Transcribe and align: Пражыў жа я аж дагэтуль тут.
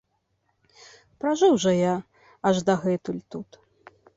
Пражыў 1.23 1.53
жа 1.65 1.71
я 1.75 1.93
аж 2.53 2.65
дагэтуль 2.71 3.25
тут. 3.37 3.49